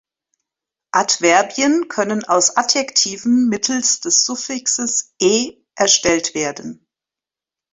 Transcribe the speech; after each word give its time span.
Adverbien 0.91 1.87
können 1.87 2.23
aus 2.25 2.57
Adjektiven 2.57 3.49
mittels 3.49 3.99
des 3.99 4.25
Suffixes 4.25 5.13
-e 5.21 5.63
erstellt 5.75 6.33
werden. 6.33 6.87